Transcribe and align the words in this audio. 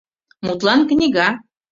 Мутлан, 0.45 0.79
книга... 0.89 1.27